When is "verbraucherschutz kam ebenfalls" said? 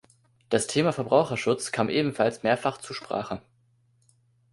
0.93-2.41